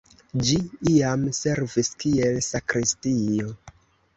[0.45, 0.55] Ĝi
[0.91, 3.55] iam servis kiel sakristio.